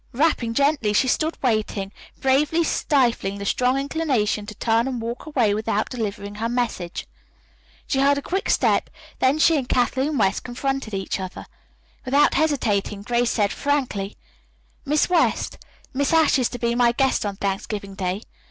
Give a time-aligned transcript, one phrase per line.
[0.13, 5.53] Rapping gently, she stood waiting, bravely stifling the strong inclination to turn and walk away
[5.53, 7.05] without delivering her message.
[7.85, 11.45] She heard a quick step; then she and Kathleen West confronted each other.
[12.03, 14.17] Without hesitating, Grace said frankly:
[14.85, 15.59] "Miss West,
[15.93, 18.23] Miss Ashe is to be my guest on Thanksgiving Day.